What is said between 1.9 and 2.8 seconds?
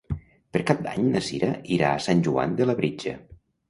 a Sant Joan de